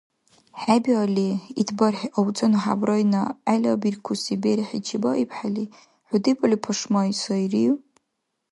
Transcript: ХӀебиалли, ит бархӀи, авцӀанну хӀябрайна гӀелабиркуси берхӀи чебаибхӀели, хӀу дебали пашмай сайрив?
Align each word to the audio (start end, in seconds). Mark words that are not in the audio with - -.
ХӀебиалли, 0.61 1.29
ит 1.61 1.69
бархӀи, 1.77 2.07
авцӀанну 2.17 2.59
хӀябрайна 2.63 3.21
гӀелабиркуси 3.45 4.35
берхӀи 4.43 4.79
чебаибхӀели, 4.87 5.65
хӀу 6.07 6.17
дебали 6.23 6.57
пашмай 6.65 7.09
сайрив? 7.21 7.75